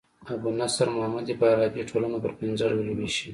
[0.33, 3.27] ابو نصر محمد فارابي ټولنه پر پنځه ډوله ويشي.